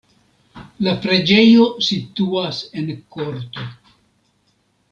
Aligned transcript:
La 0.85 0.93
preĝejo 1.03 1.67
situas 1.89 2.65
en 2.83 2.91
korto. 3.17 3.71